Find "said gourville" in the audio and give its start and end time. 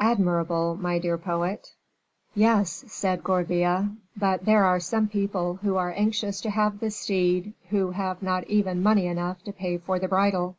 2.88-3.90